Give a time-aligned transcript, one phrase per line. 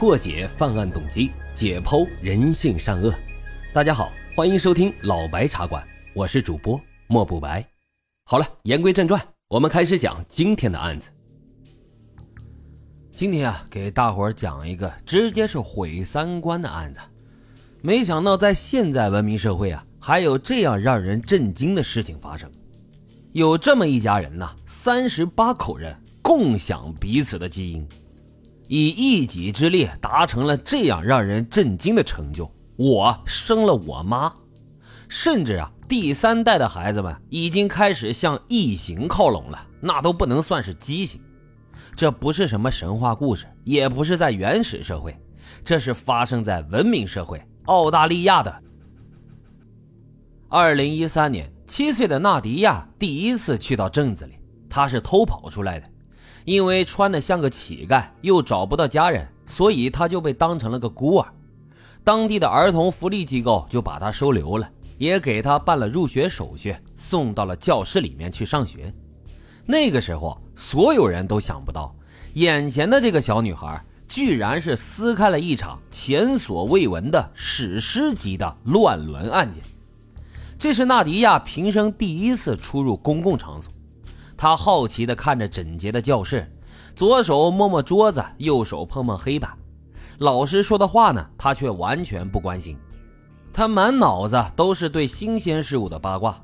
[0.00, 3.12] 破解犯案动机，解剖人性善恶。
[3.70, 7.62] 大家好，欢迎收听老白茶馆，我是主播莫不白。
[8.24, 11.10] 好了，言归正传，我们开始讲今天的案子。
[13.10, 17.00] 今天啊，给大伙儿讲一个直接是毁三观的案子。
[17.82, 22.50] 没想到在现在文明社会啊，还有这样让人震惊的事情发生。
[23.32, 27.86] 有这么一家人呐，三十八口人共享彼此的基因，
[28.70, 32.48] 以一己之力达成了这样让人震惊的成就。
[32.76, 34.32] 我生了我妈，
[35.08, 41.20] 甚至啊，第三代的孩子们已经开始向异形靠拢了，那都不能算是畸形。
[41.96, 45.18] 这不是什么神话故事，也不是在原始社会，
[45.64, 48.62] 这是发生在文明社会澳大利亚的。
[50.48, 51.52] 二零一三年。
[51.66, 54.32] 七岁的纳迪亚第一次去到镇子里，
[54.68, 55.86] 她是偷跑出来的，
[56.44, 61.26] 因为穿的像个乞丐，又找不到家人，所以她就被当成了个孤儿。
[62.02, 68.92] 当地的儿童福利机构就把她收留了，也给她办了入学手续，送到了教室里面去上学。
[69.66, 71.94] 那个时候，所有人都想不到，
[72.34, 79.62] 眼前的这个小女孩居然是撕开了一场前所未闻的史诗级的乱伦案件。
[80.58, 83.72] 这是纳迪亚平生第一次出入公共场所，
[84.40, 86.50] 他好奇地看着整洁的教室，
[86.96, 89.50] 左手摸摸桌子，右手碰碰黑板。
[90.16, 92.74] 老师说的话呢，他却完全不关心。
[93.52, 96.40] 他满脑子都是对新鲜事物的八卦。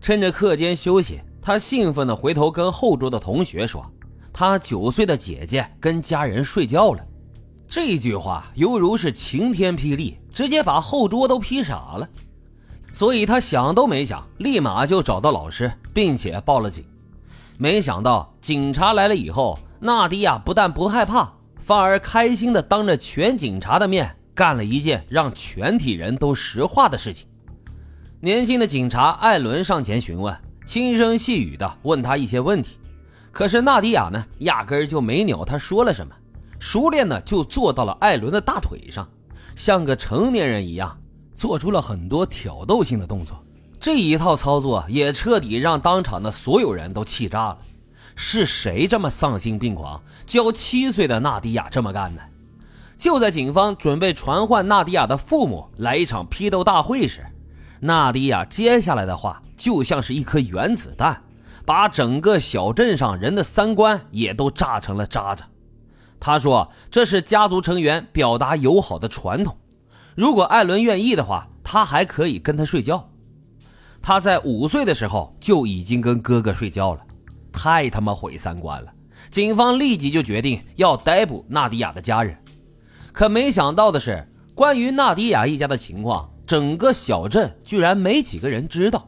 [0.00, 3.88] 趁着课间休息，他兴奋地回头跟后桌的同学说
[4.34, 7.06] ：“他九岁的姐姐跟家人睡觉了。”
[7.68, 12.08] 这句话犹如是晴天霹雳，直接把后桌都劈傻了。
[12.92, 16.84] 所以他想都没想，立马就找到老师，并且报了警。
[17.60, 27.26] 没想到警察来了以后，纳迪亚不但不害怕，反而开心的当着全警察的面干了一件让全体人都石化的事情。
[28.20, 30.32] 年轻的警察艾伦上前询问，
[30.64, 32.78] 轻声细语的问他一些问题。
[33.32, 36.14] 可是纳迪亚呢，压根儿就没鸟他说了什么，
[36.60, 39.08] 熟练的就坐到了艾伦的大腿上，
[39.56, 40.96] 像个成年人一样。
[41.34, 43.40] 做出了很多挑逗性的动作，
[43.80, 47.58] 这一套操作也彻底让当场的所有人都气炸了。
[48.16, 52.22] 是谁这么丧心病狂，教七岁的纳迪亚这么干的？
[52.96, 57.24] 就在警方准备传唤纳迪亚的父母来一场批斗大会时，
[57.80, 61.22] 纳迪亚接下来的话就像是一颗原子弹，
[61.64, 65.46] 把整个小镇上人的三观也都炸成了渣渣。
[66.18, 69.56] 他说：“这是家族成员表达友好的传统。”
[70.16, 73.08] 如果艾伦愿意的话，他还可以跟他睡觉。
[74.08, 77.00] 他在五岁的时候就已经跟哥哥睡觉了，
[77.52, 78.90] 太他妈毁三观了！
[79.30, 82.34] 警方立即就决定要逮捕纳迪亚的家人。
[83.12, 89.06] 可没想到的是，关于纳迪亚一家的情况，整个小镇居然没几个人知道。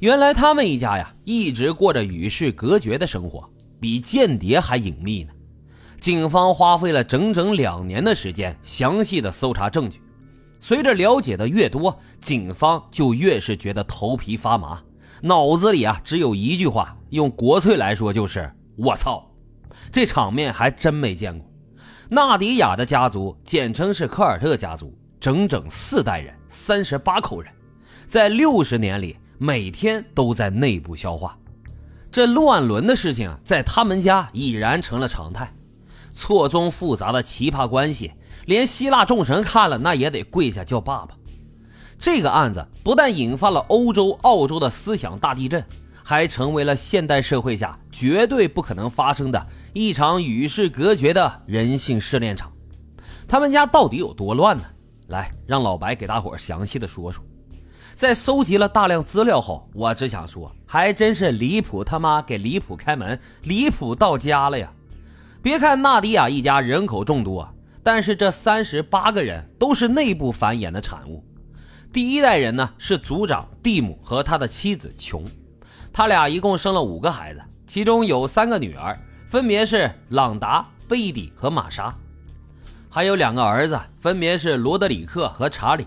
[0.00, 3.48] 原来他们一家呀，一直过着与世隔绝的生活，
[3.80, 5.32] 比间谍还隐秘呢。
[6.02, 10.01] 警方花费了整整两年的时间，详细的搜查证据。
[10.64, 14.80] 随着了解的越多，警方就越是觉得头皮发麻，
[15.20, 19.28] 脑子里啊只有一句话，用国粹来说就是“我操”，
[19.90, 21.44] 这场面还真没见过。
[22.08, 27.52] 纳迪亚的家族简称是科尔特家族，整整四代人，三十八口人，
[28.06, 31.36] 在六十年里每天都在内部消化。
[32.12, 35.52] 这乱伦的事情啊在他们家已然成了常态，
[36.14, 38.12] 错综复杂的奇葩关系。
[38.46, 41.14] 连希腊众神看了，那也得跪下叫爸爸。
[41.98, 45.64] 这个案子不但引发了欧洲、澳洲的思想大地震，
[46.02, 52.50] 还成为了现代社会下绝对不可能发生的一场与世隔绝的人性试炼场。
[53.28, 54.64] 他们家到底有多乱呢？
[55.08, 57.24] 来，让老白给大伙详细的说说。
[57.94, 64.72] 在搜集了大量资料后，我只想说，还真是离谱他妈给离谱开门，离谱到家了呀！
[65.42, 67.48] 别看纳迪亚一家人口众多。
[67.82, 71.24] 但是这三十八个人都是内部繁衍的产物。
[71.92, 75.24] 第一代人呢是族长蒂姆和他的妻子琼，
[75.92, 81.94] 他俩一共生了五个孩子，其中有三个女儿，分别是朗达、贝蒂和玛莎，
[82.88, 85.86] 还有两个儿子，分别是罗德里克和查理。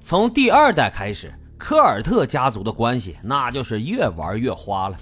[0.00, 4.96] 从第二代开始，科尔特家族的关系那就是越玩越花了。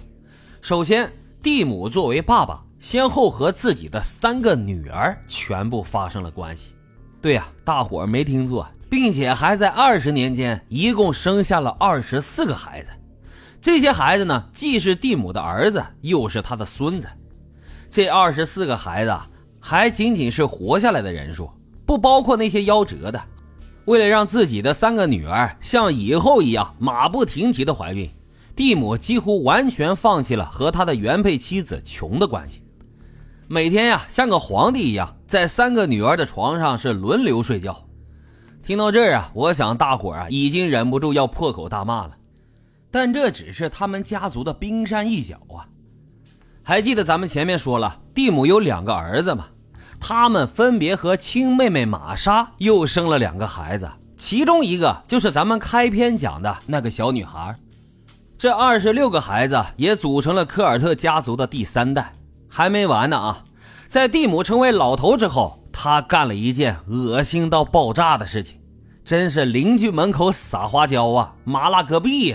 [0.61, 2.66] 首先，蒂姆作为爸爸。
[2.79, 6.75] 先后和自己的三个女儿全部发生了关系，
[7.21, 12.91] 对呀，大伙儿没听错，并且还在二十年间一共生下了二十四个孩子。
[13.61, 17.09] 这些孩子呢，既是蒂姆的儿子，又是他的孙子。
[17.91, 19.17] 这二十四个孩子
[19.59, 21.51] 还仅仅是活下来的人数，
[21.87, 23.21] 不包括那些夭折的。
[23.87, 28.09] 为了让自己的三个女儿像以后一样马不停蹄的怀孕，
[28.55, 32.63] 蒂姆几乎完全放弃了和他的原配妻子琼的关系。
[33.49, 37.87] 每天呀，像个皇帝一样，在三个女儿的床上是轮流睡觉。
[38.61, 42.11] 听到这儿啊，我想大伙儿啊已经忍不住要破口大骂了。
[42.91, 45.63] 但这只是他们家族的冰山一角啊！
[46.65, 49.47] 还记得咱们前面说了，蒂姆有两个儿子吗？
[50.01, 57.57] 他们分别和亲妹妹玛莎又生了两个孩子，其中一个就是咱们开篇讲的那个小女孩。
[58.37, 62.13] 这二十六个孩子也组成了科尔特家族的第三代。
[62.57, 63.45] 还没完呢啊！
[63.87, 68.59] 在蒂姆成为老头之后，他干了一件恶心到爆炸的事情，
[69.05, 72.35] 真是邻居门口撒花椒啊，麻辣隔壁。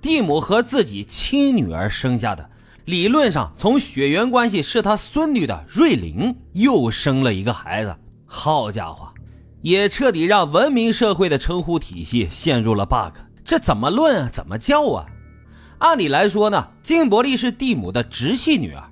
[0.00, 2.48] 蒂姆和自己亲女儿生下的，
[2.86, 7.94] 理论上从血缘关系是他孙女的瑞琳又生了一个孩子。
[8.24, 9.12] 好家伙，
[9.60, 13.18] 也彻底让文明社会的称呼体系陷入了 bug。
[13.44, 14.30] 这怎么论啊？
[14.32, 15.04] 怎么叫啊？
[15.80, 18.82] 按理来说呢，金伯利是蒂姆的直系女儿。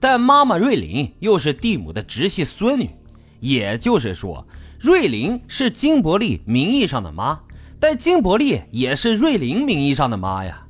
[0.00, 2.88] 但妈妈瑞林又是蒂姆的直系孙女，
[3.40, 4.46] 也就是说，
[4.78, 7.40] 瑞林是金伯利名义上的妈，
[7.80, 10.67] 但金伯利也是瑞林名义上的妈呀。